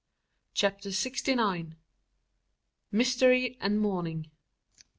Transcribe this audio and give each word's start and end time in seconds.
CHAPTER 0.55 0.91
SIXTY 0.91 1.35
NINE. 1.35 1.75
MYSTERY 2.91 3.55
AND 3.61 3.79
MOURNING. 3.79 4.31